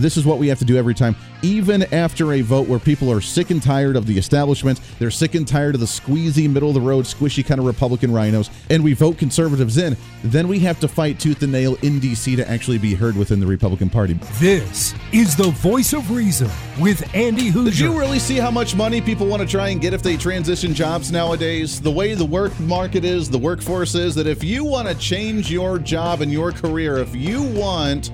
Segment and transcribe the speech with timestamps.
[0.00, 3.10] this is what we have to do every time, even after a vote where people
[3.12, 4.80] are sick and tired of the establishment.
[4.98, 8.12] They're sick and tired of the squeezy, middle of the road, squishy kind of Republican
[8.12, 9.96] rhinos, and we vote conservatives in.
[10.24, 12.36] Then we have to fight tooth and nail in D.C.
[12.36, 14.14] to actually be heard within the Republican Party.
[14.38, 17.64] This is the voice of reason with Andy Hooser.
[17.66, 20.16] Did you really see how much money people want to try and get if they
[20.16, 21.80] transition jobs nowadays?
[21.80, 25.50] The way the work market is, the workforce is, that if you want to change
[25.50, 28.10] your job and your career, if you want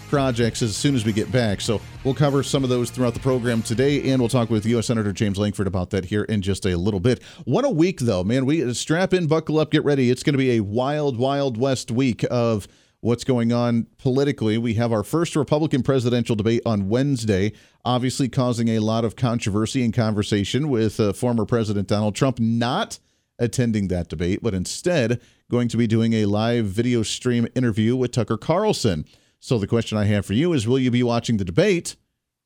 [0.09, 1.61] projects as soon as we get back.
[1.61, 4.87] So we'll cover some of those throughout the program today, and we'll talk with U.S.
[4.87, 7.23] Senator James Lankford about that here in just a little bit.
[7.45, 8.45] What a week, though, man!
[8.45, 10.09] We strap in, buckle up, get ready.
[10.09, 12.67] It's going to be a wild, wild west week of
[13.01, 14.57] what's going on politically.
[14.57, 17.53] We have our first Republican presidential debate on Wednesday,
[17.85, 22.99] obviously causing a lot of controversy and conversation with uh, former President Donald Trump not
[23.37, 28.11] attending that debate, but instead going to be doing a live video stream interview with
[28.11, 29.05] Tucker Carlson.
[29.39, 31.95] So the question I have for you is will you be watching the debate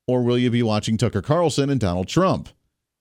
[0.06, 2.48] or will you be watching Tucker Carlson and Donald Trump?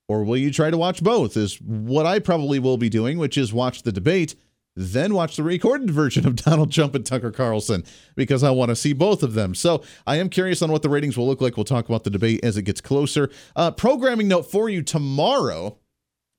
[0.07, 1.37] Or will you try to watch both?
[1.37, 4.35] Is what I probably will be doing, which is watch the debate
[4.75, 7.83] then watch the recorded version of Donald Trump and Tucker Carlson
[8.15, 9.53] because I want to see both of them.
[9.55, 11.57] So I am curious on what the ratings will look like.
[11.57, 13.29] We'll talk about the debate as it gets closer.
[13.55, 15.77] Uh, programming note for you tomorrow.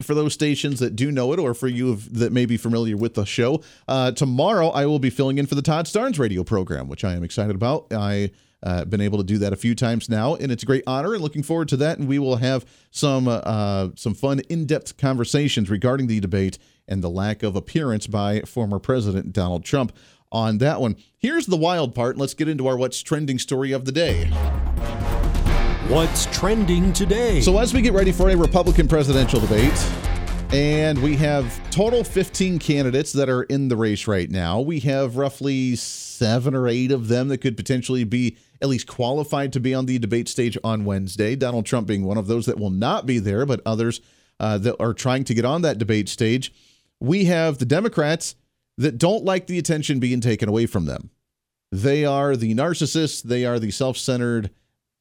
[0.03, 3.15] For those stations that do know it, or for you that may be familiar with
[3.15, 6.89] the show, uh, tomorrow I will be filling in for the Todd Starnes radio program,
[6.89, 7.87] which I am excited about.
[7.93, 8.33] I
[8.64, 11.12] uh, been able to do that a few times now, and it's a great honor.
[11.12, 11.98] And looking forward to that.
[11.98, 16.58] And we will have some uh, some fun, in depth conversations regarding the debate
[16.88, 19.92] and the lack of appearance by former President Donald Trump
[20.32, 20.97] on that one.
[21.16, 22.16] Here's the wild part.
[22.16, 24.26] Let's get into our what's trending story of the day.
[25.88, 27.42] What's trending today?
[27.42, 29.72] So, as we get ready for a Republican presidential debate,
[30.54, 34.60] and we have total 15 candidates that are in the race right now.
[34.60, 39.53] We have roughly seven or eight of them that could potentially be at least qualified
[39.53, 41.37] to be on the debate stage on Wednesday.
[41.37, 44.00] Donald Trump being one of those that will not be there, but others
[44.41, 46.53] uh, that are trying to get on that debate stage
[47.04, 48.34] we have the Democrats
[48.78, 51.10] that don't like the attention being taken away from them.
[51.70, 54.50] They are the narcissists, they are the self centered,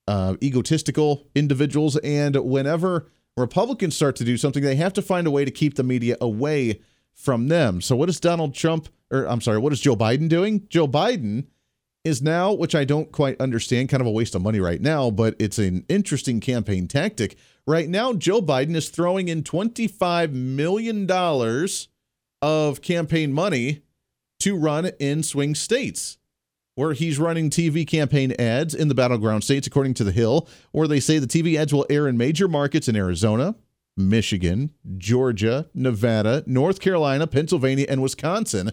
[0.08, 1.97] uh, egotistical individuals.
[1.97, 3.08] And whenever
[3.38, 6.18] Republicans start to do something, they have to find a way to keep the media
[6.22, 6.82] away
[7.14, 7.82] from them.
[7.82, 10.68] So, what is Donald Trump, or I'm sorry, what is Joe Biden doing?
[10.70, 11.46] Joe Biden
[12.04, 15.10] is now, which I don't quite understand, kind of a waste of money right now,
[15.10, 17.38] but it's an interesting campaign tactic.
[17.66, 21.10] Right now, Joe Biden is throwing in $25 million
[22.42, 23.84] of campaign money
[24.40, 26.18] to run in swing states,
[26.76, 30.88] where he's running TV campaign ads in the battleground states, according to The Hill, where
[30.88, 33.56] they say the TV ads will air in major markets in Arizona,
[33.96, 38.72] Michigan, Georgia, Nevada, North Carolina, Pennsylvania, and Wisconsin.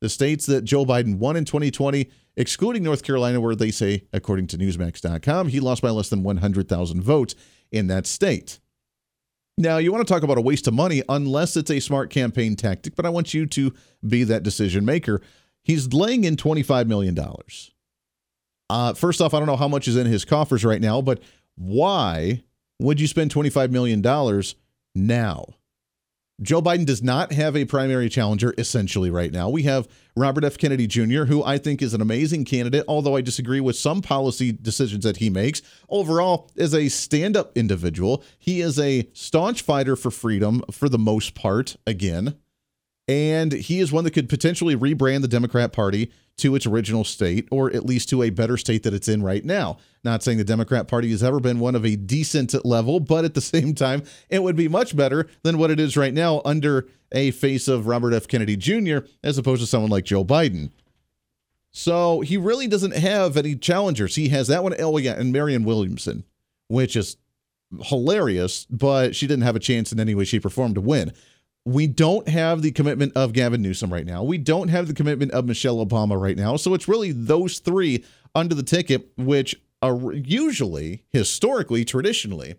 [0.00, 4.46] The states that Joe Biden won in 2020, excluding North Carolina, where they say, according
[4.48, 7.34] to Newsmax.com, he lost by less than 100,000 votes
[7.72, 8.60] in that state.
[9.56, 12.54] Now, you want to talk about a waste of money unless it's a smart campaign
[12.54, 13.74] tactic, but I want you to
[14.06, 15.20] be that decision maker.
[15.68, 17.16] He's laying in $25 million.
[18.70, 21.22] Uh, first off, I don't know how much is in his coffers right now, but
[21.56, 22.42] why
[22.80, 24.02] would you spend $25 million
[24.94, 25.44] now?
[26.40, 29.50] Joe Biden does not have a primary challenger essentially right now.
[29.50, 30.56] We have Robert F.
[30.56, 34.52] Kennedy Jr., who I think is an amazing candidate, although I disagree with some policy
[34.52, 35.60] decisions that he makes.
[35.90, 40.98] Overall, as a stand up individual, he is a staunch fighter for freedom for the
[40.98, 42.36] most part, again.
[43.08, 47.48] And he is one that could potentially rebrand the Democrat Party to its original state,
[47.50, 49.78] or at least to a better state that it's in right now.
[50.04, 53.34] Not saying the Democrat Party has ever been one of a decent level, but at
[53.34, 56.86] the same time, it would be much better than what it is right now under
[57.10, 58.28] a face of Robert F.
[58.28, 60.70] Kennedy Jr., as opposed to someone like Joe Biden.
[61.70, 64.16] So he really doesn't have any challengers.
[64.16, 66.24] He has that one, oh yeah, and Marianne Williamson,
[66.68, 67.16] which is
[67.84, 71.12] hilarious, but she didn't have a chance in any way, shape, or form to win.
[71.64, 74.22] We don't have the commitment of Gavin Newsom right now.
[74.22, 76.56] We don't have the commitment of Michelle Obama right now.
[76.56, 82.56] So it's really those three under the ticket, which are usually, historically, traditionally,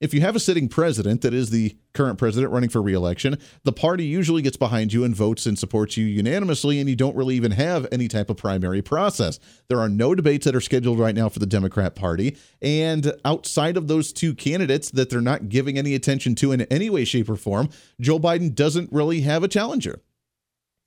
[0.00, 3.72] if you have a sitting president that is the current president running for reelection, the
[3.72, 7.34] party usually gets behind you and votes and supports you unanimously, and you don't really
[7.34, 9.40] even have any type of primary process.
[9.68, 12.36] There are no debates that are scheduled right now for the Democrat Party.
[12.62, 16.90] And outside of those two candidates that they're not giving any attention to in any
[16.90, 17.68] way, shape, or form,
[18.00, 20.00] Joe Biden doesn't really have a challenger.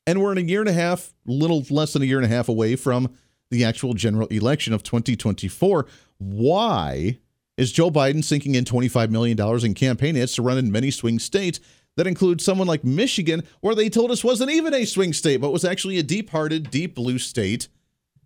[0.07, 2.35] And we're in a year and a half, little less than a year and a
[2.35, 3.13] half away from
[3.51, 5.85] the actual general election of 2024.
[6.17, 7.19] Why?
[7.61, 11.19] Is Joe Biden sinking in $25 million in campaign ads to run in many swing
[11.19, 11.59] states
[11.95, 15.51] that include someone like Michigan, where they told us wasn't even a swing state, but
[15.51, 17.67] was actually a deep hearted, deep blue state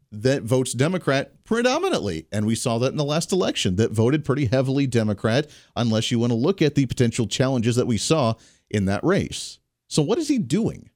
[0.10, 2.28] that votes Democrat predominantly.
[2.32, 6.20] And we saw that in the last election that voted pretty heavily Democrat, unless you
[6.20, 8.36] want to look at the potential challenges that we saw
[8.70, 9.60] in that race.
[9.90, 10.92] So, what is he doing?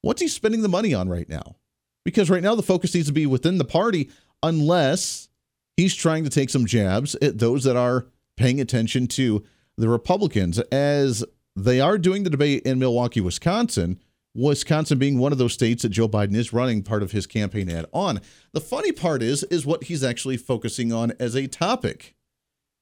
[0.00, 1.54] What's he spending the money on right now?
[2.04, 4.10] Because right now the focus needs to be within the party,
[4.42, 5.28] unless
[5.76, 9.44] he's trying to take some jabs at those that are paying attention to
[9.76, 11.24] the Republicans as
[11.56, 13.98] they are doing the debate in Milwaukee, Wisconsin.
[14.34, 17.70] Wisconsin being one of those states that Joe Biden is running part of his campaign
[17.70, 18.20] ad on.
[18.52, 22.14] The funny part is is what he's actually focusing on as a topic.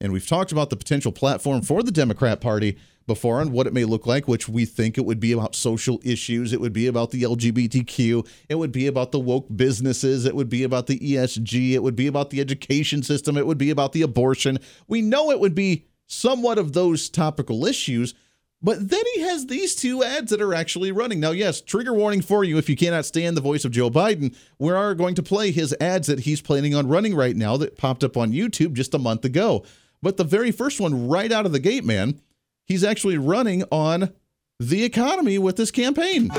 [0.01, 3.73] And we've talked about the potential platform for the Democrat Party before and what it
[3.73, 6.53] may look like, which we think it would be about social issues.
[6.53, 8.27] It would be about the LGBTQ.
[8.49, 10.25] It would be about the woke businesses.
[10.25, 11.73] It would be about the ESG.
[11.73, 13.37] It would be about the education system.
[13.37, 14.59] It would be about the abortion.
[14.87, 18.15] We know it would be somewhat of those topical issues.
[18.63, 21.19] But then he has these two ads that are actually running.
[21.19, 24.37] Now, yes, trigger warning for you if you cannot stand the voice of Joe Biden.
[24.59, 27.79] We are going to play his ads that he's planning on running right now that
[27.79, 29.65] popped up on YouTube just a month ago.
[30.03, 32.21] But the very first one, right out of the gate, man,
[32.67, 34.13] he's actually running on
[34.59, 36.31] the economy with this campaign.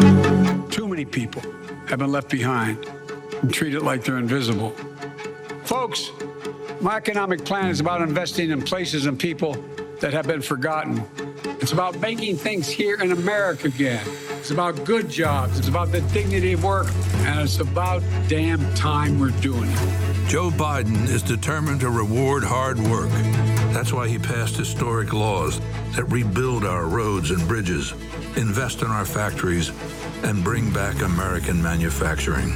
[0.70, 1.42] Too many people
[1.88, 2.86] have been left behind
[3.42, 4.72] and treated like they're invisible.
[5.64, 6.12] Folks,
[6.80, 9.54] my economic plan is about investing in places and people
[10.00, 11.04] that have been forgotten.
[11.62, 14.06] It's about making things here in America again.
[14.40, 15.60] It's about good jobs.
[15.60, 16.88] It's about the dignity of work.
[17.18, 20.11] And it's about damn time we're doing it.
[20.28, 23.10] Joe Biden is determined to reward hard work.
[23.74, 25.60] That's why he passed historic laws
[25.96, 27.92] that rebuild our roads and bridges,
[28.38, 29.72] invest in our factories,
[30.24, 32.54] and bring back American manufacturing.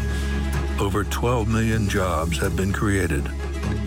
[0.80, 3.30] Over 12 million jobs have been created,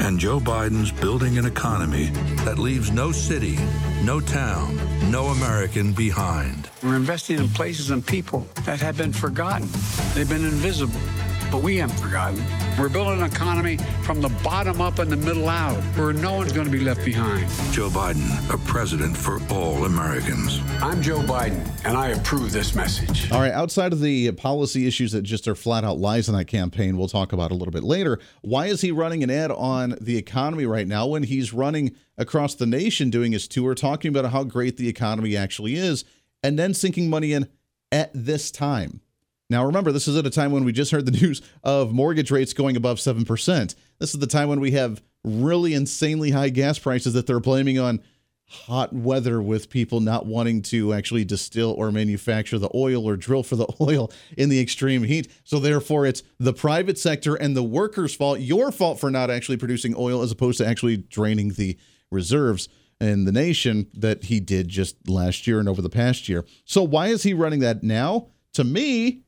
[0.00, 2.06] and Joe Biden's building an economy
[2.44, 3.58] that leaves no city,
[4.02, 4.76] no town,
[5.10, 6.68] no American behind.
[6.82, 9.68] We're investing in places and people that have been forgotten.
[10.14, 11.00] They've been invisible
[11.50, 12.42] but we haven't forgotten.
[12.78, 16.52] We're building an economy from the bottom up and the middle out, where no one's
[16.52, 17.48] going to be left behind.
[17.72, 20.60] Joe Biden, a president for all Americans.
[20.80, 23.30] I'm Joe Biden, and I approve this message.
[23.32, 26.46] All right, outside of the policy issues that just are flat out lies in that
[26.46, 28.18] campaign, we'll talk about a little bit later.
[28.42, 32.54] Why is he running an ad on the economy right now when he's running across
[32.54, 36.04] the nation doing his tour, talking about how great the economy actually is,
[36.42, 37.48] and then sinking money in
[37.90, 39.00] at this time?
[39.50, 42.30] Now, remember, this is at a time when we just heard the news of mortgage
[42.30, 43.74] rates going above 7%.
[43.98, 47.78] This is the time when we have really insanely high gas prices that they're blaming
[47.78, 48.00] on
[48.50, 53.42] hot weather with people not wanting to actually distill or manufacture the oil or drill
[53.42, 55.30] for the oil in the extreme heat.
[55.44, 59.58] So, therefore, it's the private sector and the workers' fault, your fault for not actually
[59.58, 61.78] producing oil as opposed to actually draining the
[62.10, 62.68] reserves
[63.00, 66.44] in the nation that he did just last year and over the past year.
[66.64, 68.28] So, why is he running that now?
[68.54, 69.24] To me,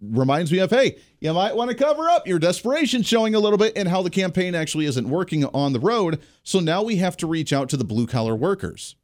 [0.00, 3.58] reminds me of hey, you might want to cover up your desperation showing a little
[3.58, 6.20] bit and how the campaign actually isn't working on the road.
[6.42, 8.96] So now we have to reach out to the blue collar workers.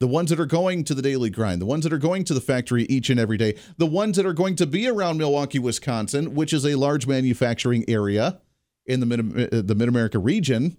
[0.00, 2.34] The ones that are going to the daily grind, the ones that are going to
[2.34, 5.58] the factory each and every day, the ones that are going to be around Milwaukee,
[5.58, 8.40] Wisconsin, which is a large manufacturing area
[8.86, 10.76] in the mid, uh, the Mid America region,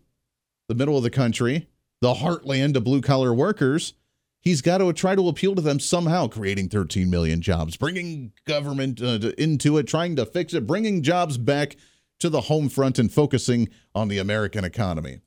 [0.70, 1.68] the middle of the country,
[2.00, 3.94] the heartland of blue collar workers
[4.42, 9.02] he's got to try to appeal to them somehow, creating 13 million jobs, bringing government
[9.02, 11.76] uh, into it, trying to fix it, bringing jobs back
[12.20, 15.20] to the home front and focusing on the American economy.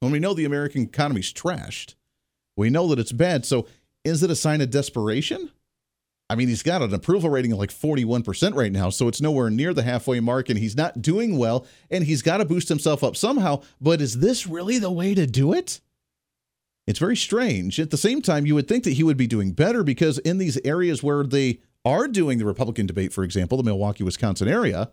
[0.00, 1.94] When we know the American economy's trashed,
[2.56, 3.46] we know that it's bad.
[3.46, 3.66] So
[4.04, 5.50] is it a sign of desperation?
[6.28, 9.50] I mean, he's got an approval rating of like 41% right now, so it's nowhere
[9.50, 13.04] near the halfway mark, and he's not doing well, and he's got to boost himself
[13.04, 13.62] up somehow.
[13.80, 15.80] But is this really the way to do it?
[16.86, 17.78] It's very strange.
[17.78, 20.38] At the same time, you would think that he would be doing better because in
[20.38, 24.90] these areas where they are doing the Republican debate, for example, the Milwaukee, Wisconsin area,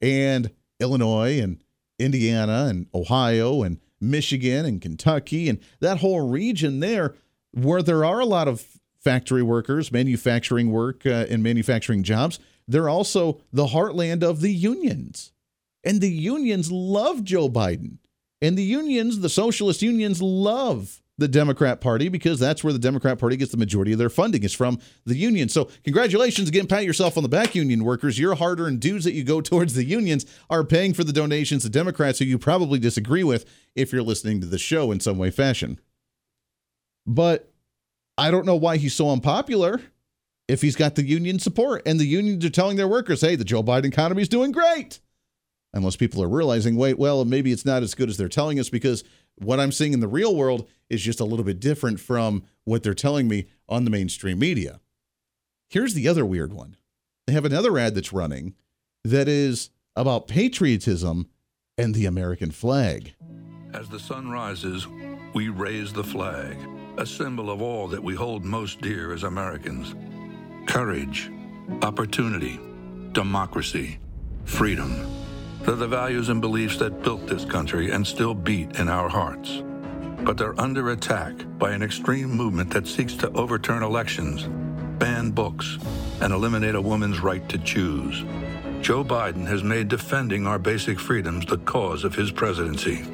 [0.00, 1.62] and Illinois and
[1.98, 7.14] Indiana and Ohio and Michigan and Kentucky and that whole region there,
[7.52, 8.66] where there are a lot of
[8.98, 15.32] factory workers, manufacturing work, uh, and manufacturing jobs, they're also the heartland of the unions.
[15.84, 17.98] And the unions love Joe Biden.
[18.40, 23.18] And the unions, the socialist unions, love the Democrat Party because that's where the Democrat
[23.18, 25.48] Party gets the majority of their funding is from the union.
[25.48, 28.18] So congratulations again, pat yourself on the back, union workers.
[28.18, 31.68] Your hard-earned dues that you go towards the unions are paying for the donations to
[31.68, 35.30] Democrats who you probably disagree with if you're listening to the show in some way,
[35.30, 35.78] fashion.
[37.06, 37.52] But
[38.16, 39.80] I don't know why he's so unpopular
[40.48, 43.44] if he's got the union support and the unions are telling their workers, hey, the
[43.44, 45.00] Joe Biden economy is doing great.
[45.74, 48.68] Unless people are realizing, wait, well, maybe it's not as good as they're telling us
[48.68, 49.04] because
[49.36, 52.82] what I'm seeing in the real world is just a little bit different from what
[52.82, 54.80] they're telling me on the mainstream media.
[55.68, 56.76] Here's the other weird one
[57.26, 58.54] they have another ad that's running
[59.04, 61.28] that is about patriotism
[61.78, 63.14] and the American flag.
[63.72, 64.86] As the sun rises,
[65.34, 66.56] we raise the flag,
[66.98, 69.94] a symbol of all that we hold most dear as Americans
[70.66, 71.30] courage,
[71.82, 72.60] opportunity,
[73.12, 73.98] democracy,
[74.44, 75.21] freedom.
[75.62, 79.62] They're the values and beliefs that built this country and still beat in our hearts.
[80.24, 84.48] But they're under attack by an extreme movement that seeks to overturn elections,
[84.98, 85.78] ban books,
[86.20, 88.24] and eliminate a woman's right to choose.
[88.80, 93.04] Joe Biden has made defending our basic freedoms the cause of his presidency.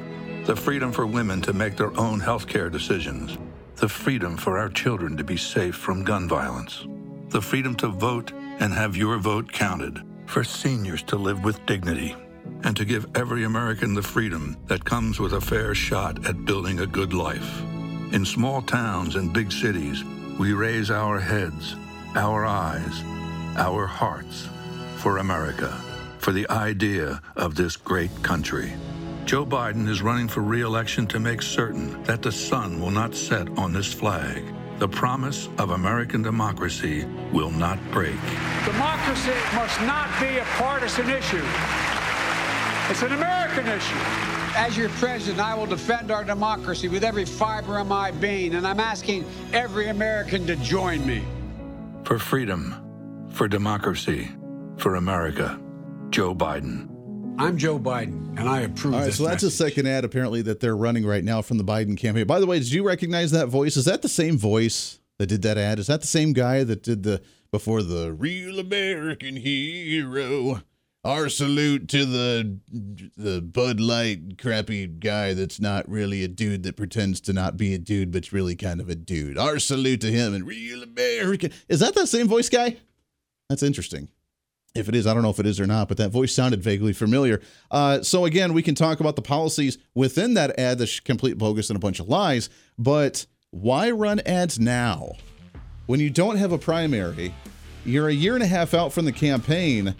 [0.45, 3.37] The freedom for women to make their own health care decisions.
[3.75, 6.87] The freedom for our children to be safe from gun violence.
[7.29, 10.01] The freedom to vote and have your vote counted.
[10.25, 12.15] For seniors to live with dignity
[12.63, 16.79] and to give every American the freedom that comes with a fair shot at building
[16.79, 17.61] a good life.
[18.11, 20.03] In small towns and big cities,
[20.37, 21.75] we raise our heads,
[22.15, 23.03] our eyes,
[23.57, 24.47] our hearts
[24.97, 25.69] for America,
[26.17, 28.73] for the idea of this great country.
[29.25, 33.47] Joe Biden is running for re-election to make certain that the sun will not set
[33.57, 34.43] on this flag.
[34.79, 38.19] The promise of American democracy will not break.
[38.65, 41.45] Democracy must not be a partisan issue.
[42.89, 43.95] It's an American issue.
[44.57, 48.65] As your president, I will defend our democracy with every fiber of my being, and
[48.65, 51.23] I'm asking every American to join me.
[52.03, 54.31] For freedom, for democracy,
[54.77, 55.61] for America,
[56.09, 56.89] Joe Biden.
[57.37, 58.95] I'm Joe Biden, and I approve.
[58.95, 61.59] All right, this so that's a second ad apparently that they're running right now from
[61.59, 62.25] the Biden campaign.
[62.25, 63.77] By the way, did you recognize that voice?
[63.77, 65.77] Is that the same voice that did that ad?
[65.77, 70.63] Is that the same guy that did the before the real American hero?
[71.05, 72.59] Our salute to the
[73.15, 77.73] the Bud Light crappy guy that's not really a dude that pretends to not be
[77.73, 79.37] a dude but's really kind of a dude.
[79.37, 81.53] Our salute to him and real American.
[81.69, 82.77] Is that the same voice guy?
[83.47, 84.09] That's interesting.
[84.75, 86.61] If it is, I don't know if it is or not, but that voice sounded
[86.61, 87.41] vaguely familiar.
[87.71, 91.69] Uh, so again, we can talk about the policies within that ad that's complete bogus
[91.69, 92.49] and a bunch of lies.
[92.77, 95.13] But why run ads now
[95.85, 97.33] when you don't have a primary?
[97.85, 99.95] You're a year and a half out from the campaign,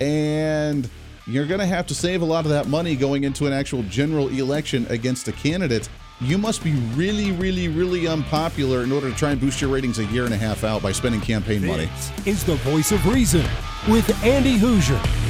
[0.00, 0.88] and
[1.26, 3.82] you're going to have to save a lot of that money going into an actual
[3.84, 5.88] general election against a candidate.
[6.20, 9.98] You must be really, really, really unpopular in order to try and boost your ratings
[9.98, 11.88] a year and a half out by spending campaign money.
[12.24, 13.44] Is the voice of reason
[13.88, 15.23] with Andy Hooser.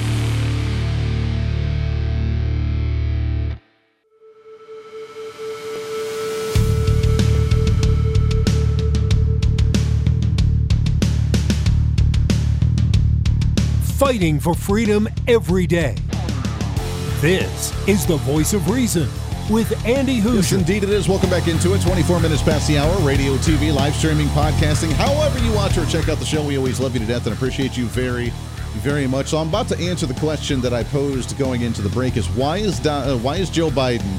[14.05, 15.95] Fighting for freedom every day.
[17.23, 19.09] This is the voice of reason
[19.49, 21.09] with Andy Yes, indeed it is.
[21.09, 21.81] Welcome back into it.
[21.81, 22.95] 24 minutes past the hour.
[22.99, 24.93] Radio, TV, live streaming, podcasting.
[24.93, 27.35] However you watch or check out the show, we always love you to death and
[27.35, 28.29] appreciate you very,
[28.83, 29.29] very much.
[29.29, 32.29] So I'm about to answer the question that I posed going into the break: Is
[32.29, 34.19] why is uh, why is Joe Biden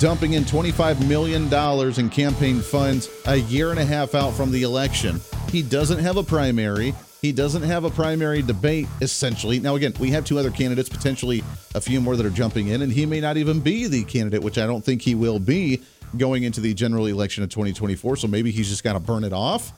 [0.00, 4.50] dumping in 25 million dollars in campaign funds a year and a half out from
[4.50, 5.20] the election?
[5.52, 6.94] He doesn't have a primary.
[7.24, 9.58] He doesn't have a primary debate, essentially.
[9.58, 11.42] Now, again, we have two other candidates, potentially
[11.74, 14.42] a few more that are jumping in, and he may not even be the candidate,
[14.42, 15.80] which I don't think he will be
[16.18, 18.16] going into the general election of 2024.
[18.16, 19.72] So maybe he's just got to burn it off.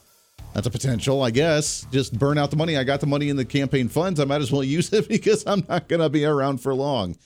[0.54, 1.86] That's a potential, I guess.
[1.92, 2.76] Just burn out the money.
[2.76, 4.18] I got the money in the campaign funds.
[4.18, 7.16] I might as well use it because I'm not going to be around for long.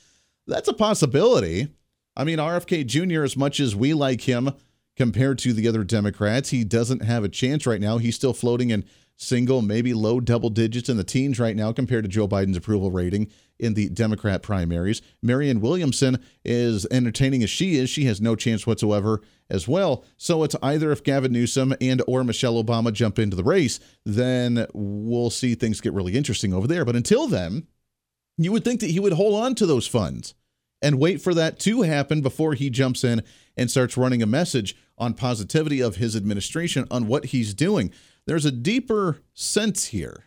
[0.46, 1.68] That's a possibility.
[2.14, 4.50] I mean, RFK Jr., as much as we like him
[4.96, 7.96] compared to the other Democrats, he doesn't have a chance right now.
[7.96, 8.84] He's still floating in
[9.20, 12.90] single, maybe low double digits in the teens right now compared to Joe Biden's approval
[12.90, 15.02] rating in the Democrat primaries.
[15.22, 17.90] Marianne Williamson is entertaining as she is.
[17.90, 20.04] She has no chance whatsoever as well.
[20.16, 24.66] So it's either if Gavin Newsom and or Michelle Obama jump into the race, then
[24.72, 26.86] we'll see things get really interesting over there.
[26.86, 27.66] But until then,
[28.38, 30.34] you would think that he would hold on to those funds
[30.80, 33.22] and wait for that to happen before he jumps in
[33.54, 37.92] and starts running a message on positivity of his administration on what he's doing.
[38.26, 40.24] There's a deeper sense here.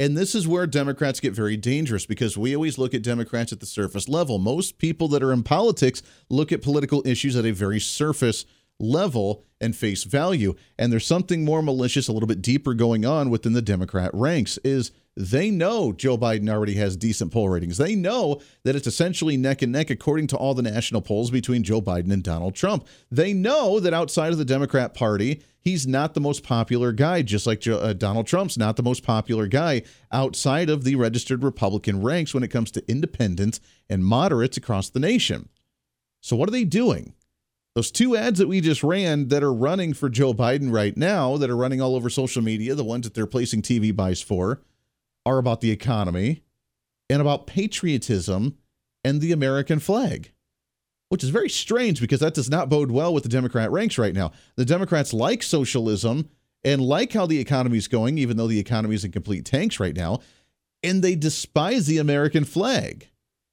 [0.00, 3.60] And this is where Democrats get very dangerous because we always look at Democrats at
[3.60, 4.38] the surface level.
[4.38, 8.44] Most people that are in politics look at political issues at a very surface
[8.80, 10.54] level and face value.
[10.78, 14.58] And there's something more malicious, a little bit deeper going on within the Democrat ranks
[14.64, 17.78] is they know Joe Biden already has decent poll ratings.
[17.78, 21.62] They know that it's essentially neck and neck according to all the national polls between
[21.62, 22.86] Joe Biden and Donald Trump.
[23.12, 27.46] They know that outside of the Democrat Party, he's not the most popular guy, just
[27.46, 32.02] like Joe, uh, Donald Trump's not the most popular guy outside of the registered Republican
[32.02, 35.48] ranks when it comes to independents and moderates across the nation.
[36.20, 37.14] So, what are they doing?
[37.74, 41.36] Those two ads that we just ran that are running for Joe Biden right now,
[41.38, 44.60] that are running all over social media, the ones that they're placing TV buys for,
[45.26, 46.42] are about the economy
[47.10, 48.58] and about patriotism
[49.02, 50.30] and the American flag,
[51.14, 54.14] which is very strange because that does not bode well with the Democrat ranks right
[54.14, 54.32] now.
[54.56, 56.28] The Democrats like socialism
[56.64, 59.78] and like how the economy is going, even though the economy is in complete tanks
[59.78, 60.18] right now,
[60.82, 63.10] and they despise the American flag.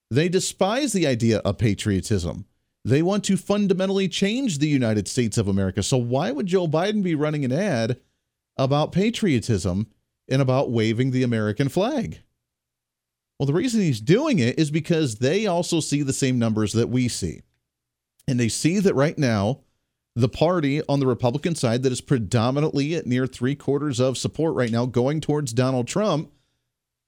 [0.10, 2.46] They despise the idea of patriotism.
[2.84, 5.84] They want to fundamentally change the United States of America.
[5.84, 8.00] So, why would Joe Biden be running an ad
[8.58, 9.86] about patriotism
[10.28, 12.24] and about waving the American flag?
[13.38, 16.90] Well, the reason he's doing it is because they also see the same numbers that
[16.90, 17.44] we see.
[18.32, 19.60] And they see that right now,
[20.16, 24.56] the party on the Republican side that is predominantly at near three quarters of support
[24.56, 26.32] right now going towards Donald Trump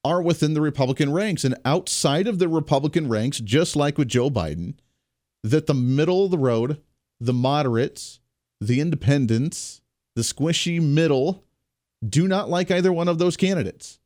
[0.04, 1.42] are within the Republican ranks.
[1.42, 4.74] And outside of the Republican ranks, just like with Joe Biden,
[5.42, 6.82] that the middle of the road,
[7.18, 8.20] the moderates,
[8.60, 9.80] the independents,
[10.14, 11.42] the squishy middle
[12.06, 13.98] do not like either one of those candidates.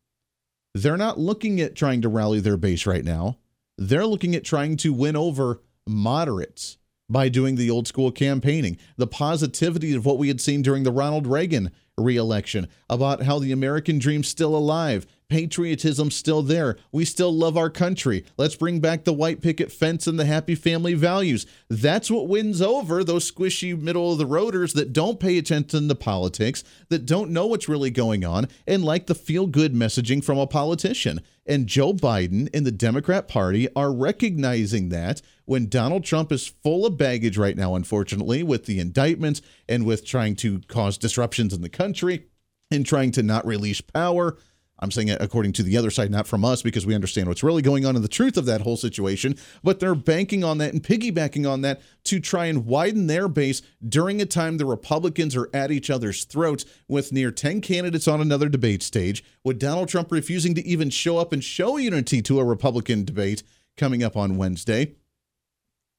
[0.72, 3.38] They're not looking at trying to rally their base right now.
[3.76, 6.78] They're looking at trying to win over moderates
[7.08, 8.78] by doing the old school campaigning.
[8.96, 13.52] The positivity of what we had seen during the Ronald Reagan reelection about how the
[13.52, 16.76] American dream's still alive, patriotism still there.
[16.90, 18.24] We still love our country.
[18.36, 21.46] Let's bring back the white picket fence and the happy family values.
[21.68, 25.94] That's what wins over those squishy middle of the roaders that don't pay attention to
[25.94, 30.38] politics, that don't know what's really going on, and like the feel good messaging from
[30.38, 31.20] a politician.
[31.44, 36.84] And Joe Biden and the Democrat Party are recognizing that when Donald Trump is full
[36.84, 41.62] of baggage right now, unfortunately, with the indictments and with trying to cause disruptions in
[41.62, 42.26] the country
[42.70, 44.36] and trying to not release power
[44.78, 47.42] I'm saying it according to the other side, not from us, because we understand what's
[47.42, 49.36] really going on in the truth of that whole situation.
[49.62, 53.62] But they're banking on that and piggybacking on that to try and widen their base
[53.86, 58.20] during a time the Republicans are at each other's throats with near 10 candidates on
[58.20, 62.38] another debate stage, with Donald Trump refusing to even show up and show unity to
[62.38, 63.42] a Republican debate
[63.76, 64.94] coming up on Wednesday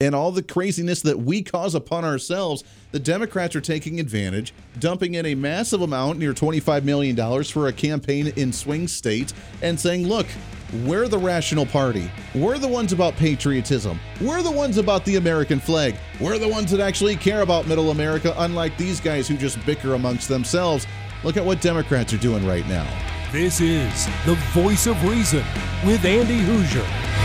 [0.01, 5.15] and all the craziness that we cause upon ourselves, the Democrats are taking advantage, dumping
[5.15, 10.07] in a massive amount, near $25 million, for a campaign in swing states, and saying,
[10.07, 10.25] look,
[10.85, 12.09] we're the rational party.
[12.33, 13.99] We're the ones about patriotism.
[14.21, 15.97] We're the ones about the American flag.
[16.21, 19.95] We're the ones that actually care about middle America, unlike these guys who just bicker
[19.95, 20.87] amongst themselves.
[21.25, 22.87] Look at what Democrats are doing right now.
[23.33, 25.43] This is the voice of reason
[25.85, 27.18] with Andy Hooser.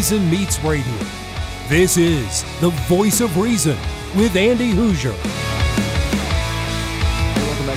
[0.00, 0.96] Reason Meets Radio.
[1.68, 3.76] This is the voice of reason
[4.16, 5.49] with Andy Hooser.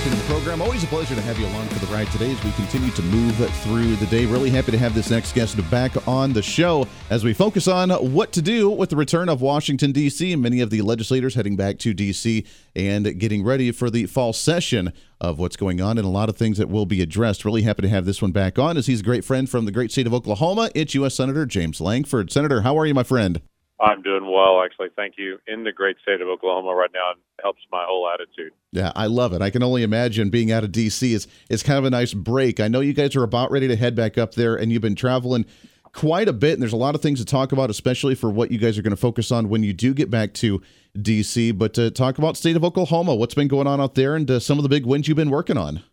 [0.04, 0.62] Back into the program.
[0.62, 3.02] Always a pleasure to have you along for the ride today as we continue to
[3.04, 4.26] move through the day.
[4.26, 7.90] Really happy to have this next guest back on the show as we focus on
[7.90, 11.56] what to do with the return of Washington, D.C., and many of the legislators heading
[11.56, 12.46] back to D.C.
[12.76, 16.36] and getting ready for the fall session of what's going on and a lot of
[16.36, 17.46] things that will be addressed.
[17.46, 19.72] Really happy to have this one back on as he's a great friend from the
[19.72, 20.70] great state of Oklahoma.
[20.76, 21.16] It's U.S.
[21.16, 22.30] Senator James Lankford.
[22.30, 23.42] Senator, how are you, my friend?
[23.80, 24.90] I'm doing well, actually.
[24.96, 25.40] Thank you.
[25.48, 28.54] In the great state of Oklahoma right now, it helps my whole attitude.
[28.72, 29.42] Yeah, I love it.
[29.42, 31.14] I can only imagine being out of D.C.
[31.14, 32.60] is is kind of a nice break.
[32.60, 34.96] I know you guys are about ready to head back up there, and you've been
[34.96, 35.46] traveling
[35.94, 38.52] quite a bit, and there's a lot of things to talk about, especially for what
[38.52, 40.62] you guys are going to focus on when you do get back to
[41.00, 41.52] D.C.
[41.52, 44.40] But to talk about state of Oklahoma, what's been going on out there, and uh,
[44.40, 45.84] some of the big wins you've been working on.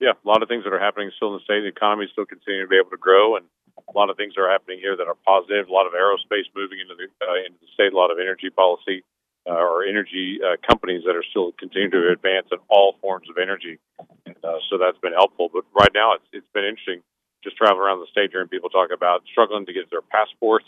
[0.00, 1.60] Yeah, a lot of things that are happening still in the state.
[1.60, 3.46] The economy is still continuing to be able to grow, and
[3.90, 5.68] a lot of things are happening here that are positive.
[5.68, 7.92] A lot of aerospace moving into the uh, into the state.
[7.92, 9.02] A lot of energy policy
[9.48, 13.38] uh, or energy uh, companies that are still continuing to advance in all forms of
[13.38, 13.78] energy.
[14.26, 15.50] And, uh, so that's been helpful.
[15.52, 17.02] But right now, it's it's been interesting
[17.42, 20.66] just traveling around the state hearing people talk about struggling to get their passports,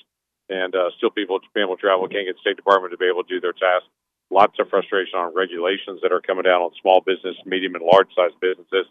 [0.49, 3.23] and uh, still people being able to travel can't get State Department to be able
[3.23, 3.89] to do their tasks.
[4.31, 8.09] Lots of frustration on regulations that are coming down on small business, medium, and large
[8.17, 8.89] sized businesses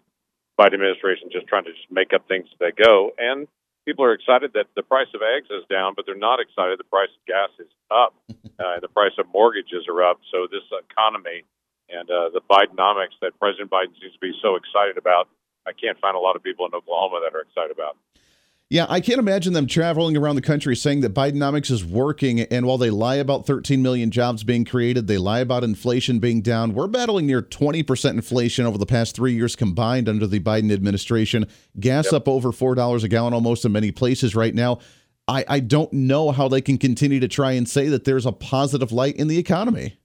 [0.62, 3.12] Biden administration just trying to just make up things as they go.
[3.17, 3.48] And
[3.86, 6.88] people are excited that the price of eggs is down, but they're not excited the
[6.88, 10.20] price of gas is up uh, and the price of mortgages are up.
[10.32, 11.44] So this economy
[11.89, 15.30] and uh, the Bidenomics that President Biden seems to be so excited about,
[15.67, 17.98] I can't find a lot of people in Oklahoma that are excited about.
[18.71, 22.39] Yeah, I can't imagine them traveling around the country saying that Bidenomics is working.
[22.39, 26.41] And while they lie about 13 million jobs being created, they lie about inflation being
[26.41, 26.73] down.
[26.73, 31.47] We're battling near 20% inflation over the past three years combined under the Biden administration.
[31.81, 32.13] Gas yep.
[32.13, 34.79] up over $4 a gallon almost in many places right now.
[35.27, 38.31] I, I don't know how they can continue to try and say that there's a
[38.31, 39.97] positive light in the economy.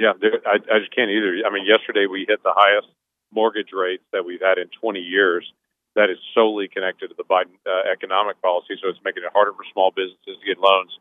[0.00, 0.14] Yeah,
[0.46, 1.36] I, I just can't either.
[1.46, 2.88] I mean, yesterday we hit the highest
[3.32, 5.46] mortgage rates that we've had in 20 years
[5.96, 8.78] that is solely connected to the Biden uh, economic policy.
[8.80, 10.94] So it's making it harder for small businesses to get loans,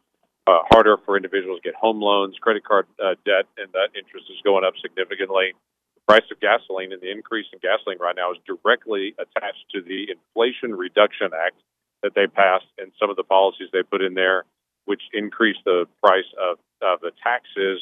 [0.48, 4.26] uh, harder for individuals to get home loans, credit card uh, debt, and that interest
[4.30, 5.54] is going up significantly.
[5.96, 9.82] The price of gasoline and the increase in gasoline right now is directly attached to
[9.82, 11.62] the Inflation Reduction Act
[12.02, 14.46] that they passed and some of the policies they put in there,
[14.86, 17.78] which increase the price of, of the taxes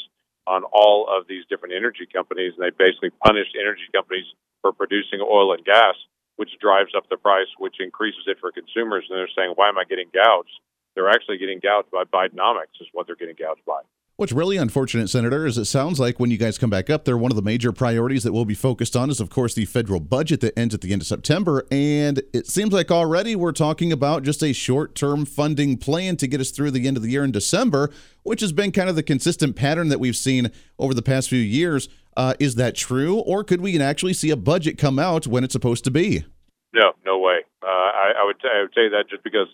[0.48, 2.54] on all of these different energy companies.
[2.58, 4.26] And they basically punished energy companies
[4.62, 5.96] for producing oil and gas
[6.38, 9.06] which drives up the price, which increases it for consumers.
[9.10, 10.58] And they're saying, why am I getting gouged?
[10.96, 13.82] They're actually getting gouged by Bidenomics, is what they're getting gouged by.
[14.18, 17.16] What's really unfortunate, Senator, is it sounds like when you guys come back up there,
[17.16, 20.00] one of the major priorities that we'll be focused on is, of course, the federal
[20.00, 21.68] budget that ends at the end of September.
[21.70, 26.26] And it seems like already we're talking about just a short term funding plan to
[26.26, 27.92] get us through the end of the year in December,
[28.24, 30.50] which has been kind of the consistent pattern that we've seen
[30.80, 31.88] over the past few years.
[32.16, 35.54] Uh, is that true, or could we actually see a budget come out when it's
[35.54, 36.26] supposed to be?
[36.74, 37.42] No, no way.
[37.62, 39.46] Uh, I, I would t- I would say that just because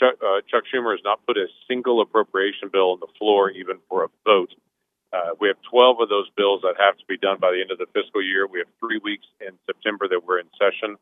[0.00, 3.76] Chuck, uh, Chuck Schumer has not put a single appropriation bill on the floor, even
[3.88, 4.50] for a vote.
[5.12, 7.70] Uh, we have 12 of those bills that have to be done by the end
[7.70, 8.46] of the fiscal year.
[8.46, 10.96] We have three weeks in September that we're in session,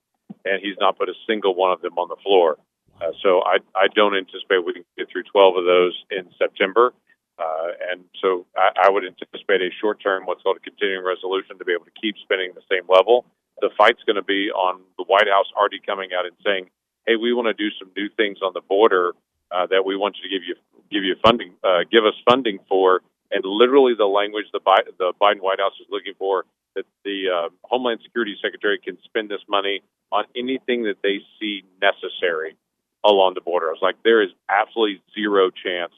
[0.45, 2.59] and he's not put a single one of them on the floor.
[3.01, 6.93] Uh, so I, I don't anticipate we can get through 12 of those in September.
[7.39, 11.59] Uh, and so I, I would anticipate a short term, what's called a continuing resolution,
[11.59, 13.27] to be able to keep spending the same level.
[13.61, 16.71] The fight's going to be on the White House already coming out and saying,
[17.09, 19.13] "Hey, we want to do some new things on the border
[19.51, 20.55] uh, that we want you to give you
[20.91, 25.13] give you funding, uh, give us funding for." And literally, the language the, Bi- the
[25.21, 26.45] Biden White House is looking for
[26.77, 31.65] that the uh, Homeland Security Secretary can spend this money on anything that they see
[31.83, 32.57] necessary
[33.05, 33.69] along the border.
[33.69, 35.93] I was like, there is absolutely zero chance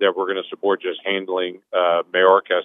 [0.00, 2.64] that we're going to support just handling uh, Mayorkas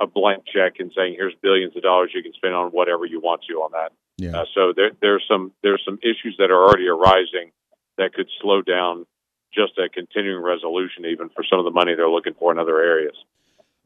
[0.00, 3.20] a blank check and saying here's billions of dollars you can spend on whatever you
[3.20, 3.92] want to on that.
[4.16, 4.40] Yeah.
[4.40, 7.52] Uh, so there, there's some there's some issues that are already arising
[7.98, 9.06] that could slow down
[9.52, 12.80] just a continuing resolution even for some of the money they're looking for in other
[12.80, 13.14] areas.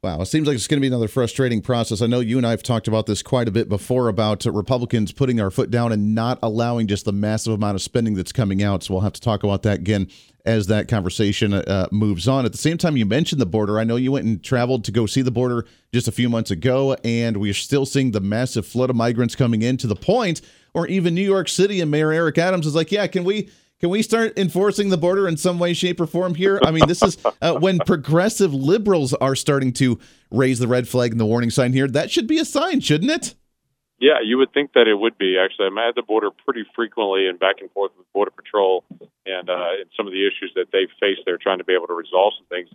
[0.02, 2.02] Wow, it seems like it's going to be another frustrating process.
[2.02, 5.12] I know you and I have talked about this quite a bit before about Republicans
[5.12, 8.62] putting our foot down and not allowing just the massive amount of spending that's coming
[8.62, 8.82] out.
[8.82, 10.08] So we'll have to talk about that again
[10.44, 12.44] as that conversation uh, moves on.
[12.44, 13.78] At the same time, you mentioned the border.
[13.78, 16.50] I know you went and traveled to go see the border just a few months
[16.50, 20.42] ago, and we're still seeing the massive flood of migrants coming in to the point,
[20.74, 23.48] or even New York City and Mayor Eric Adams is like, yeah, can we
[23.80, 26.60] can we start enforcing the border in some way, shape, or form here?
[26.64, 29.98] I mean, this is uh, when progressive liberals are starting to
[30.30, 31.88] raise the red flag and the warning sign here.
[31.88, 33.34] That should be a sign, shouldn't it?
[34.04, 35.40] Yeah, you would think that it would be.
[35.40, 38.84] Actually, I'm at the border pretty frequently and back and forth with Border Patrol
[39.24, 41.16] and, uh, and some of the issues that they face.
[41.24, 42.68] They're trying to be able to resolve some things.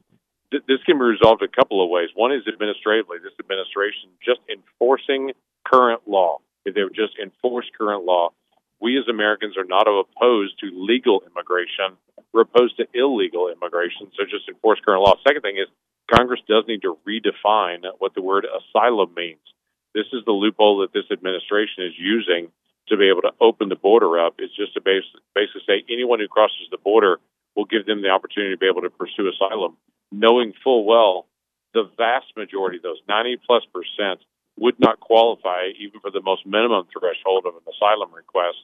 [0.50, 2.10] Th- this can be resolved a couple of ways.
[2.16, 3.22] One is administratively.
[3.22, 5.38] This administration just enforcing
[5.70, 6.42] current law.
[6.66, 8.34] If they would just enforce current law,
[8.82, 11.94] we as Americans are not opposed to legal immigration.
[12.34, 14.10] We're opposed to illegal immigration.
[14.18, 15.14] So just enforce current law.
[15.22, 15.70] Second thing is
[16.10, 19.46] Congress does need to redefine what the word asylum means.
[19.94, 22.52] This is the loophole that this administration is using
[22.90, 24.36] to be able to open the border up.
[24.38, 27.20] It's just to basically say anyone who crosses the border
[27.56, 29.78] will give them the opportunity to be able to pursue asylum,
[30.12, 31.26] knowing full well
[31.74, 34.22] the vast majority of those, 90 plus percent,
[34.58, 38.58] would not qualify even for the most minimum threshold of an asylum request.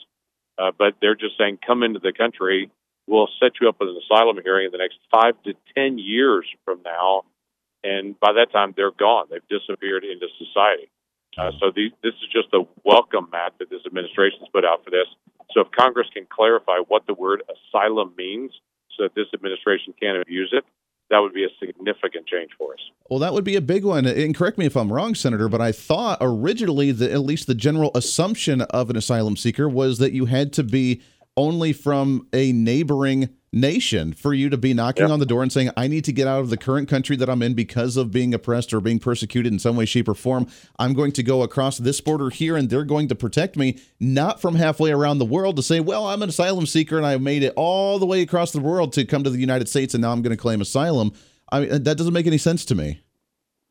[0.58, 2.72] Uh, but they're just saying, come into the country.
[3.08, 6.46] We'll set you up with an asylum hearing in the next five to 10 years
[6.66, 7.24] from now.
[7.84, 9.28] And by that time, they're gone.
[9.30, 10.90] They've disappeared into society.
[11.38, 14.89] Uh, so the, this is just a welcome mat that this administration's put out for
[14.89, 15.08] this.
[15.52, 18.52] So if Congress can clarify what the word asylum means,
[18.98, 20.63] so that this administration can't abuse it,
[21.10, 22.80] that would be a significant change for us.
[23.10, 24.06] Well, that would be a big one.
[24.06, 27.54] And correct me if I'm wrong, Senator, but I thought originally that at least the
[27.54, 31.02] general assumption of an asylum seeker was that you had to be
[31.38, 35.69] only from a neighboring nation for you to be knocking on the door and saying,
[35.78, 38.34] I need to get out of the current country that I'm in because of being
[38.34, 40.48] oppressed or being persecuted in some way, shape, or form.
[40.78, 44.41] I'm going to go across this border here and they're going to protect me, not
[44.41, 47.43] from halfway around the world to say, well, I'm an asylum seeker and I made
[47.43, 50.12] it all the way across the world to come to the United States and now
[50.12, 51.13] I'm going to claim asylum.
[51.50, 53.02] I mean, that doesn't make any sense to me.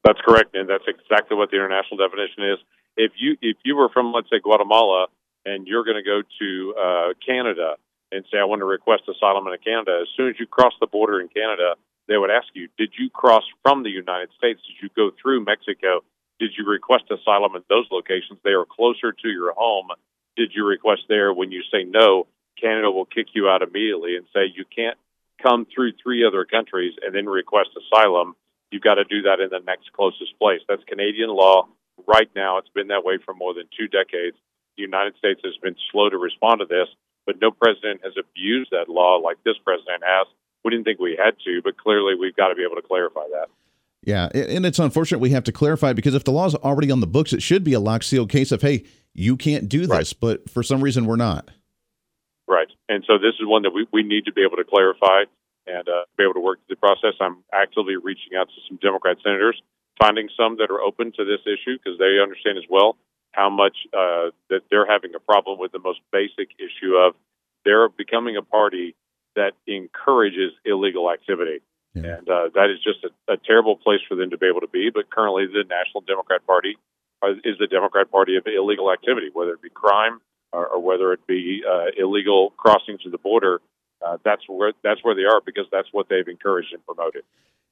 [0.05, 2.59] That's correct, and that's exactly what the international definition is.
[2.97, 5.07] If you if you were from let's say Guatemala
[5.45, 7.77] and you're going to go to uh, Canada
[8.13, 10.87] and say, I want to request asylum in Canada, as soon as you cross the
[10.87, 11.75] border in Canada,
[12.09, 14.61] they would ask you, Did you cross from the United States?
[14.67, 16.01] Did you go through Mexico?
[16.39, 18.39] Did you request asylum in those locations?
[18.43, 19.89] They are closer to your home.
[20.37, 21.33] Did you request there?
[21.33, 22.27] When you say no,
[22.61, 24.99] Canada will kick you out immediately and say you can't
[25.43, 28.35] come through three other countries and then request asylum.
[28.71, 30.61] You've got to do that in the next closest place.
[30.69, 31.69] That's Canadian law
[32.07, 32.59] right now.
[32.59, 34.37] It's been that way for more than two decades.
[34.77, 36.89] The United States has been slow to respond to this
[37.27, 40.27] but no president has abused that law like this president has.
[40.65, 43.25] We didn't think we had to, but clearly we've got to be able to clarify
[43.33, 43.49] that.
[44.03, 47.01] Yeah, and it's unfortunate we have to clarify because if the law is already on
[47.01, 48.85] the books, it should be a lock seal case of hey,
[49.15, 50.15] you can't do this, right.
[50.21, 51.51] but for some reason we're not.
[52.47, 55.25] Right, and so this is one that we, we need to be able to clarify
[55.67, 57.15] and uh, be able to work through the process.
[57.19, 59.61] I'm actively reaching out to some Democrat senators,
[59.99, 62.97] finding some that are open to this issue because they understand as well
[63.35, 67.15] how much uh, that they're having a problem with the most basic issue of
[67.65, 68.95] they're becoming a party
[69.35, 71.61] that encourages illegal activity.
[71.95, 72.19] Yeah.
[72.19, 74.69] And uh, that is just a, a, terrible place for them to be able to
[74.69, 74.91] be.
[74.93, 76.77] But currently, the National Democrat Party
[77.45, 80.21] is the Democrat Party of illegal activity, whether it be crime
[80.53, 83.61] or, or whether it be uh, illegal crossings of the border.
[84.05, 87.23] Uh, that's where that's where they are because that's what they've encouraged and promoted.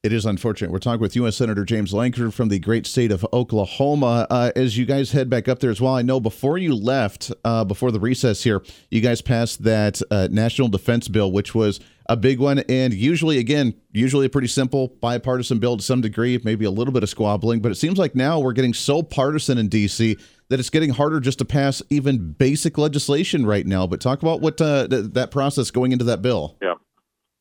[0.02, 0.72] It is unfortunate.
[0.72, 1.36] We're talking with U.S.
[1.36, 4.26] Senator James Lankford from the great state of Oklahoma.
[4.28, 7.30] Uh, as you guys head back up there as well, I know before you left,
[7.44, 11.78] uh, before the recess here, you guys passed that uh, national defense bill, which was
[12.06, 12.58] a big one.
[12.68, 16.92] And usually, again, usually a pretty simple bipartisan bill to some degree, maybe a little
[16.92, 17.60] bit of squabbling.
[17.60, 20.16] But it seems like now we're getting so partisan in D.C.
[20.52, 23.86] that it's getting harder just to pass even basic legislation right now.
[23.86, 26.58] But talk about what uh, th- that process going into that bill.
[26.60, 26.74] Yeah.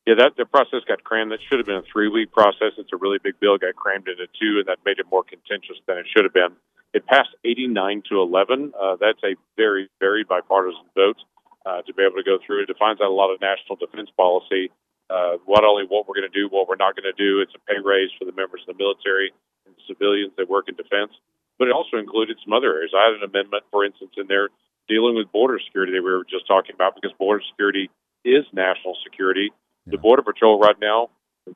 [0.08, 1.30] Yeah, that the process got crammed.
[1.36, 2.72] That should have been a three week process.
[2.80, 5.76] It's a really big bill, got crammed into two, and that made it more contentious
[5.92, 6.56] than it should have been.
[6.94, 8.72] It passed 89 to 11.
[8.80, 11.20] Uh, that's a very, very bipartisan vote
[11.66, 12.64] uh, to be able to go through.
[12.64, 14.72] It defines out a lot of national defense policy.
[15.12, 17.44] Uh, what only what we're going to do, what we're not going to do.
[17.44, 19.36] It's a pay raise for the members of the military
[19.68, 21.12] and civilians that work in defense.
[21.60, 22.92] But it also included some other areas.
[22.96, 24.50] I had an amendment, for instance, in there
[24.90, 27.90] dealing with border security that we were just talking about because border security
[28.26, 29.52] is national security
[29.88, 31.10] the Border Patrol right now,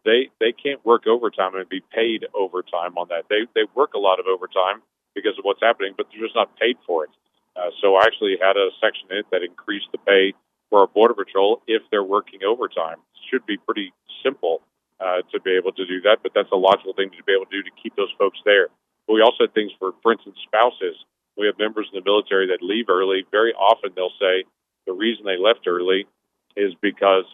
[0.03, 3.25] they they can't work overtime and be paid overtime on that.
[3.29, 4.81] They they work a lot of overtime
[5.13, 7.11] because of what's happening, but they're just not paid for it.
[7.55, 10.33] Uh, so I actually had a section in it that increased the pay
[10.69, 12.97] for our Border Patrol if they're working overtime.
[13.13, 14.61] It should be pretty simple
[14.99, 17.45] uh, to be able to do that, but that's a logical thing to be able
[17.45, 18.67] to do to keep those folks there.
[19.07, 20.95] But we also had things for, for instance, spouses.
[21.37, 23.25] We have members in the military that leave early.
[23.31, 24.45] Very often they'll say
[24.87, 26.07] the reason they left early
[26.55, 27.25] is because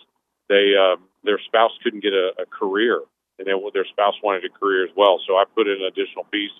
[0.49, 3.01] they um, their spouse couldn't get a, a career,
[3.37, 5.19] and they, their spouse wanted a career as well.
[5.27, 6.51] So I put in an additional piece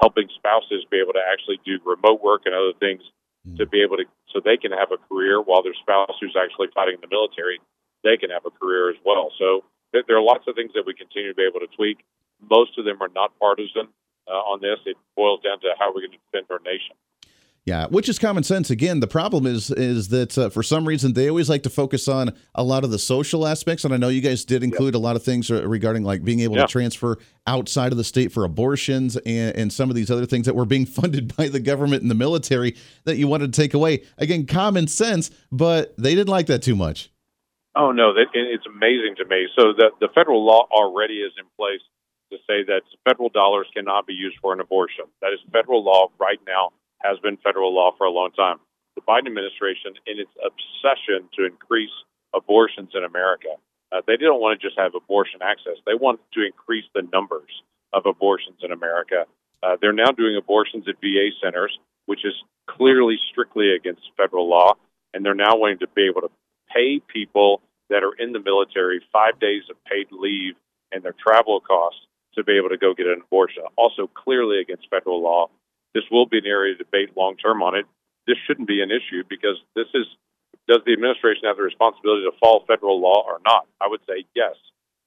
[0.00, 3.00] helping spouses be able to actually do remote work and other things
[3.56, 4.02] to be able to
[4.34, 7.60] so they can have a career while their spouse who's actually fighting in the military
[8.06, 9.30] they can have a career as well.
[9.38, 11.98] So there are lots of things that we continue to be able to tweak.
[12.38, 13.88] Most of them are not partisan
[14.28, 14.78] uh, on this.
[14.86, 16.96] It boils down to how we're going to defend our nation.
[17.66, 18.70] Yeah, which is common sense.
[18.70, 22.06] Again, the problem is is that uh, for some reason they always like to focus
[22.06, 25.00] on a lot of the social aspects, and I know you guys did include a
[25.00, 29.16] lot of things regarding like being able to transfer outside of the state for abortions
[29.16, 32.10] and, and some of these other things that were being funded by the government and
[32.10, 34.04] the military that you wanted to take away.
[34.16, 37.10] Again, common sense, but they didn't like that too much.
[37.74, 39.48] Oh no, that, it's amazing to me.
[39.58, 41.82] So the the federal law already is in place
[42.30, 45.04] to say that federal dollars cannot be used for an abortion.
[45.22, 48.58] That is federal law right now has been federal law for a long time.
[48.96, 51.92] The Biden administration, in its obsession to increase
[52.34, 53.60] abortions in America,
[53.92, 55.76] uh, they didn't want to just have abortion access.
[55.86, 57.50] They wanted to increase the numbers
[57.92, 59.26] of abortions in America.
[59.62, 62.34] Uh, they're now doing abortions at VA centers, which is
[62.66, 64.74] clearly strictly against federal law.
[65.14, 66.30] And they're now wanting to be able to
[66.74, 70.54] pay people that are in the military five days of paid leave
[70.92, 72.00] and their travel costs
[72.36, 73.62] to be able to go get an abortion.
[73.76, 75.48] Also, clearly against federal law
[75.96, 77.86] this will be an area of debate long term on it.
[78.26, 80.04] This shouldn't be an issue because this is
[80.68, 83.66] does the administration have the responsibility to follow federal law or not?
[83.80, 84.56] I would say yes,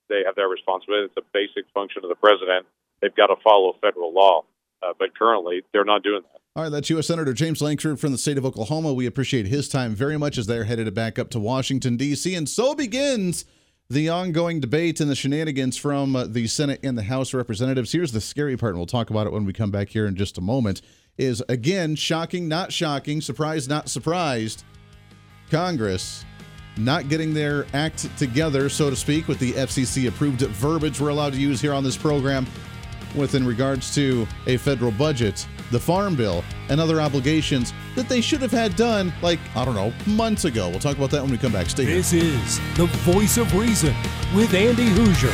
[0.09, 1.05] they have that responsibility.
[1.05, 2.65] It's a basic function of the president.
[3.01, 4.45] They've got to follow federal law,
[4.81, 6.41] uh, but currently they're not doing that.
[6.55, 7.05] All right, that's U.S.
[7.05, 8.91] Senator James Lankford from the state of Oklahoma.
[8.91, 12.33] We appreciate his time very much as they're headed back up to Washington, D.C.
[12.33, 13.45] And so begins
[13.91, 17.91] the ongoing debate and the shenanigans from uh, the Senate and the House representatives.
[17.91, 20.15] Here's the scary part, and we'll talk about it when we come back here in
[20.15, 20.83] just a moment.
[21.17, 24.63] Is again shocking, not shocking, surprised, not surprised.
[25.49, 26.23] Congress
[26.77, 31.33] not getting their act together, so to speak, with the FCC approved verbiage we're allowed
[31.33, 32.45] to use here on this program
[33.15, 38.41] within regards to a federal budget, the farm bill, and other obligations that they should
[38.41, 40.69] have had done, like, I don't know, months ago.
[40.69, 41.69] We'll talk about that when we come back.
[41.69, 43.95] Stay This is the voice of reason
[44.35, 45.33] with Andy Hooser.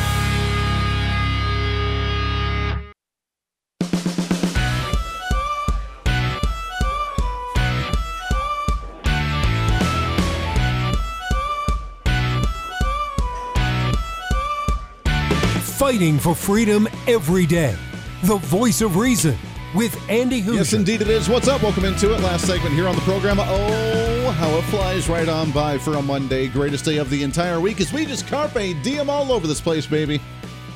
[15.78, 17.76] Fighting for freedom every day.
[18.24, 19.38] The voice of reason
[19.76, 20.56] with Andy Hooser.
[20.56, 21.28] Yes, indeed it is.
[21.28, 21.62] What's up?
[21.62, 22.20] Welcome into it.
[22.20, 23.36] Last segment here on the program.
[23.38, 26.48] Oh, how it flies right on by for a Monday.
[26.48, 29.86] Greatest day of the entire week as we just carpe diem all over this place,
[29.86, 30.20] baby.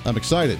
[0.04, 0.58] I'm excited.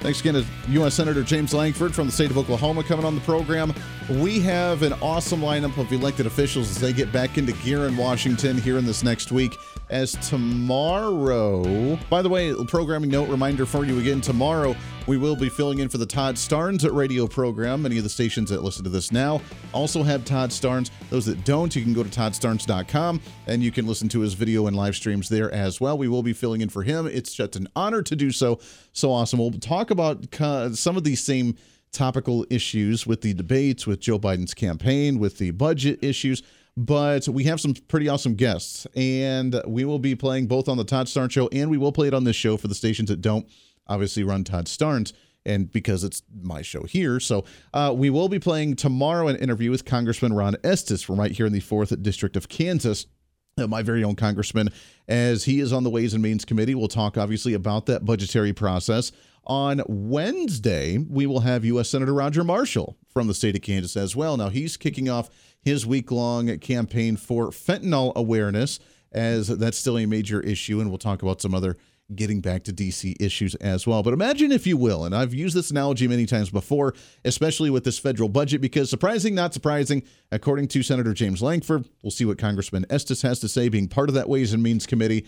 [0.00, 0.94] Thanks again to U.S.
[0.94, 3.74] Senator James Lankford from the state of Oklahoma coming on the program.
[4.10, 7.96] We have an awesome lineup of elected officials as they get back into gear in
[7.96, 9.56] Washington here in this next week.
[9.88, 15.48] As tomorrow, by the way, programming note reminder for you again tomorrow, we will be
[15.48, 17.80] filling in for the Todd Starnes radio program.
[17.80, 19.40] Many of the stations that listen to this now
[19.72, 20.90] also have Todd Starnes.
[21.08, 24.66] Those that don't, you can go to toddstarnes.com and you can listen to his video
[24.66, 25.96] and live streams there as well.
[25.96, 27.06] We will be filling in for him.
[27.06, 28.60] It's just an honor to do so.
[28.92, 29.38] So awesome.
[29.38, 31.56] We'll talk about uh, some of these same
[31.94, 36.42] topical issues with the debates, with Joe Biden's campaign, with the budget issues.
[36.76, 40.84] But we have some pretty awesome guests, and we will be playing both on the
[40.84, 43.20] Todd Starnes show and we will play it on this show for the stations that
[43.20, 43.46] don't
[43.86, 45.12] obviously run Todd Starnes
[45.46, 47.20] and because it's my show here.
[47.20, 51.32] So uh, we will be playing tomorrow an interview with Congressman Ron Estes from right
[51.32, 53.06] here in the 4th District of Kansas.
[53.56, 54.68] Uh, my very own congressman,
[55.06, 56.74] as he is on the Ways and Means Committee.
[56.74, 59.12] We'll talk obviously about that budgetary process.
[59.44, 61.88] On Wednesday, we will have U.S.
[61.88, 64.36] Senator Roger Marshall from the state of Kansas as well.
[64.36, 65.30] Now, he's kicking off
[65.62, 68.80] his week long campaign for fentanyl awareness,
[69.12, 71.76] as that's still a major issue, and we'll talk about some other
[72.14, 74.02] getting back to DC issues as well.
[74.02, 77.84] But imagine, if you will, and I've used this analogy many times before, especially with
[77.84, 82.38] this federal budget, because surprising, not surprising, according to Senator James Lankford, we'll see what
[82.38, 85.26] Congressman Estes has to say, being part of that Ways and Means Committee.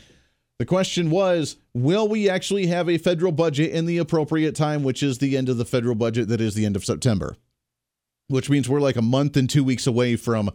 [0.59, 5.03] The question was Will we actually have a federal budget in the appropriate time, which
[5.03, 7.37] is the end of the federal budget, that is the end of September?
[8.29, 10.51] Which means we're like a month and two weeks away from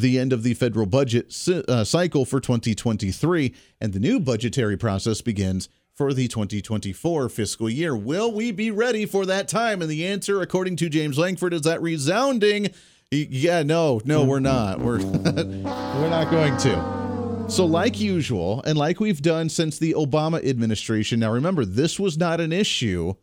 [0.00, 1.34] the end of the federal budget
[1.68, 7.94] uh, cycle for 2023, and the new budgetary process begins for the 2024 fiscal year.
[7.94, 9.82] Will we be ready for that time?
[9.82, 12.70] And the answer, according to James Lankford, is that resounding
[13.12, 14.80] yeah, no, no, we're not.
[14.80, 17.46] We're we're not going to.
[17.50, 22.16] So, like usual, and like we've done since the Obama administration, now remember, this was
[22.16, 23.14] not an issue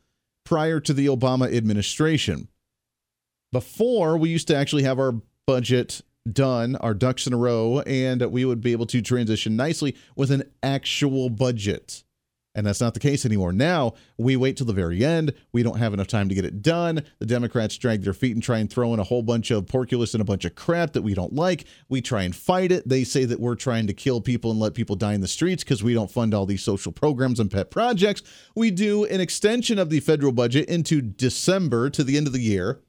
[0.46, 2.50] prior to the Obama administration.
[3.52, 5.14] Before, we used to actually have our
[5.48, 6.02] budget
[6.34, 10.32] done, our ducks in a row, and we would be able to transition nicely with
[10.32, 12.04] an actual budget.
[12.56, 13.54] And that's not the case anymore.
[13.54, 15.34] Now we wait till the very end.
[15.54, 17.04] We don't have enough time to get it done.
[17.20, 20.14] The Democrats drag their feet and try and throw in a whole bunch of porculus
[20.14, 21.66] and a bunch of crap that we don't like.
[21.90, 22.90] We try and fight it.
[22.90, 25.64] They say that we're trying to kill people and let people die in the streets
[25.64, 28.24] because we don't fund all these social programs and pet projects.
[28.56, 32.42] We do an extension of the federal budget into December to the end of the
[32.42, 32.82] year.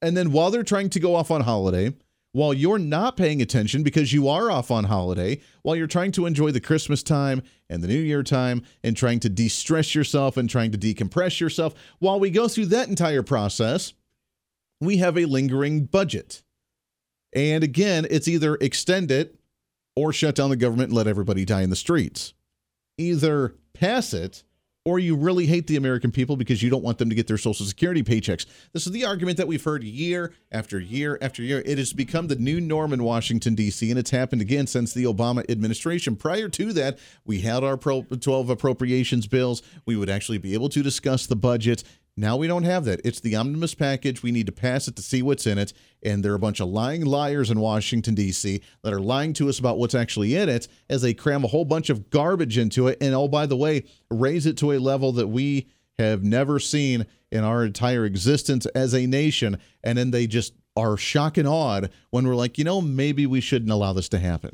[0.00, 1.94] And then while they're trying to go off on holiday,
[2.32, 6.26] while you're not paying attention because you are off on holiday, while you're trying to
[6.26, 10.36] enjoy the Christmas time and the New Year time and trying to de stress yourself
[10.36, 13.92] and trying to decompress yourself, while we go through that entire process,
[14.80, 16.42] we have a lingering budget.
[17.34, 19.36] And again, it's either extend it
[19.96, 22.34] or shut down the government and let everybody die in the streets.
[22.96, 24.44] Either pass it
[24.84, 27.36] or you really hate the American people because you don't want them to get their
[27.36, 28.46] Social Security paychecks.
[28.72, 31.62] This is the argument that we've heard year after year after year.
[31.66, 35.04] It has become the new norm in Washington, D.C., and it's happened again since the
[35.04, 36.16] Obama administration.
[36.16, 39.62] Prior to that, we had our 12 appropriations bills.
[39.84, 41.84] We would actually be able to discuss the budget.
[42.20, 43.00] Now we don't have that.
[43.02, 44.22] It's the omnibus package.
[44.22, 45.72] We need to pass it to see what's in it.
[46.02, 49.48] And there are a bunch of lying liars in Washington, D.C., that are lying to
[49.48, 52.88] us about what's actually in it as they cram a whole bunch of garbage into
[52.88, 52.98] it.
[53.00, 55.68] And oh, by the way, raise it to a level that we
[55.98, 59.56] have never seen in our entire existence as a nation.
[59.82, 63.40] And then they just are shock and awed when we're like, you know, maybe we
[63.40, 64.52] shouldn't allow this to happen.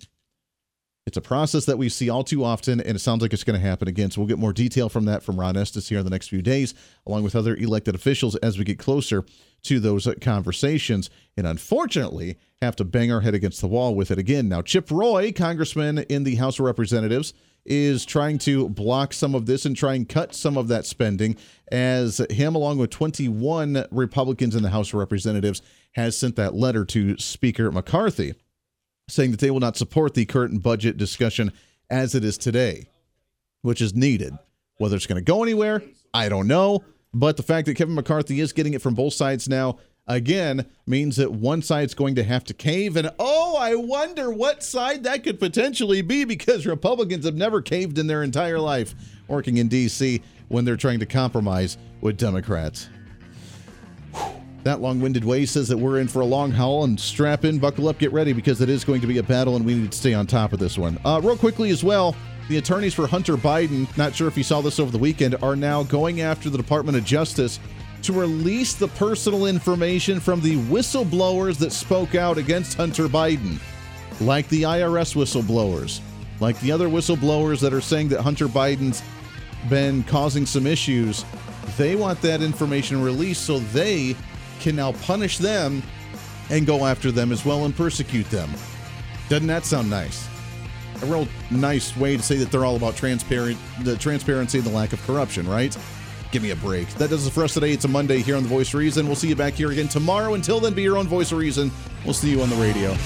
[1.06, 3.58] It's a process that we see all too often, and it sounds like it's going
[3.58, 4.10] to happen again.
[4.10, 6.42] So we'll get more detail from that from Ron Estes here in the next few
[6.42, 6.74] days,
[7.06, 9.24] along with other elected officials as we get closer
[9.62, 11.08] to those uh, conversations.
[11.36, 14.48] And unfortunately, have to bang our head against the wall with it again.
[14.48, 17.34] Now, Chip Roy, congressman in the House of Representatives,
[17.64, 21.36] is trying to block some of this and try and cut some of that spending
[21.70, 26.84] as him along with 21 Republicans in the House of Representatives has sent that letter
[26.84, 28.34] to Speaker McCarthy
[29.08, 31.52] saying that they will not support the current budget discussion
[31.90, 32.88] as it is today,
[33.62, 34.36] which is needed.
[34.78, 35.82] Whether it's going to go anywhere,
[36.12, 36.84] I don't know.
[37.14, 41.16] But the fact that Kevin McCarthy is getting it from both sides now, again, means
[41.16, 42.96] that one side's going to have to cave.
[42.96, 47.98] And oh, I wonder what side that could potentially be because Republicans have never caved
[47.98, 48.94] in their entire life
[49.28, 50.20] working in D.C.
[50.48, 52.88] when they're trying to compromise with Democrats.
[54.66, 57.60] That long winded way says that we're in for a long haul and strap in,
[57.60, 59.92] buckle up, get ready because it is going to be a battle and we need
[59.92, 60.98] to stay on top of this one.
[61.04, 62.16] Uh, real quickly as well,
[62.48, 65.54] the attorneys for Hunter Biden, not sure if you saw this over the weekend, are
[65.54, 67.60] now going after the Department of Justice
[68.02, 73.60] to release the personal information from the whistleblowers that spoke out against Hunter Biden,
[74.20, 76.00] like the IRS whistleblowers,
[76.40, 79.00] like the other whistleblowers that are saying that Hunter Biden's
[79.70, 81.24] been causing some issues.
[81.76, 84.16] They want that information released so they
[84.60, 85.82] can now punish them
[86.50, 88.50] and go after them as well and persecute them.
[89.28, 90.28] Doesn't that sound nice?
[91.02, 94.72] A real nice way to say that they're all about transparent the transparency and the
[94.72, 95.76] lack of corruption, right?
[96.32, 96.88] Give me a break.
[96.94, 97.72] That does it for us today.
[97.72, 99.06] It's a Monday here on The Voice of Reason.
[99.06, 100.34] We'll see you back here again tomorrow.
[100.34, 101.70] Until then, be your own voice of reason.
[102.04, 102.96] We'll see you on the radio.